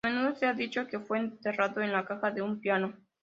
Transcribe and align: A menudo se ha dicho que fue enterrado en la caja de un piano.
A 0.03 0.07
menudo 0.09 0.33
se 0.35 0.47
ha 0.47 0.53
dicho 0.55 0.87
que 0.87 0.99
fue 0.99 1.19
enterrado 1.19 1.79
en 1.79 1.91
la 1.91 2.03
caja 2.07 2.31
de 2.31 2.41
un 2.41 2.59
piano. 2.59 2.95